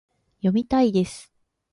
[0.39, 1.31] 読みたいです